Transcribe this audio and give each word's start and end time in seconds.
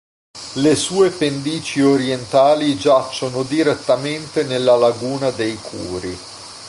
Le 0.63 0.73
sue 0.75 1.11
pendici 1.11 1.79
orientali 1.79 2.75
giacciono 2.75 3.43
direttamente 3.43 4.41
nella 4.43 4.75
laguna 4.75 5.29
dei 5.29 5.53
Curi. 5.55 6.17